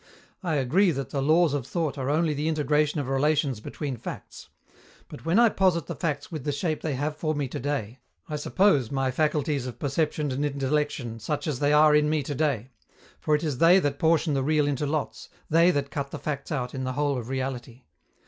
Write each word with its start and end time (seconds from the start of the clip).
I 0.41 0.55
agree 0.55 0.89
that 0.89 1.11
the 1.11 1.21
laws 1.21 1.53
of 1.53 1.67
thought 1.67 1.95
are 1.95 2.09
only 2.09 2.33
the 2.33 2.47
integration 2.47 2.99
of 2.99 3.07
relations 3.07 3.59
between 3.59 3.97
facts. 3.97 4.49
But, 5.07 5.25
when 5.25 5.37
I 5.37 5.49
posit 5.49 5.85
the 5.85 5.93
facts 5.93 6.31
with 6.31 6.43
the 6.43 6.51
shape 6.51 6.81
they 6.81 6.95
have 6.95 7.15
for 7.15 7.35
me 7.35 7.47
to 7.49 7.59
day, 7.59 7.99
I 8.27 8.37
suppose 8.37 8.89
my 8.89 9.11
faculties 9.11 9.67
of 9.67 9.77
perception 9.77 10.31
and 10.31 10.43
intellection 10.43 11.19
such 11.19 11.45
as 11.45 11.59
they 11.59 11.71
are 11.71 11.93
in 11.95 12.09
me 12.09 12.23
to 12.23 12.33
day; 12.33 12.71
for 13.19 13.35
it 13.35 13.43
is 13.43 13.59
they 13.59 13.77
that 13.77 13.99
portion 13.99 14.33
the 14.33 14.41
real 14.41 14.65
into 14.67 14.87
lots, 14.87 15.29
they 15.51 15.69
that 15.69 15.91
cut 15.91 16.09
the 16.09 16.17
facts 16.17 16.51
out 16.51 16.73
in 16.73 16.83
the 16.83 16.93
whole 16.93 17.15
of 17.19 17.29
reality. 17.29 17.83